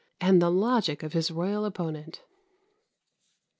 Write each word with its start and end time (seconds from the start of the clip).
and 0.19 0.41
the 0.41 0.49
logic 0.49 1.03
of 1.03 1.13
his 1.13 1.29
royal 1.29 1.63
opponent! 1.63 2.23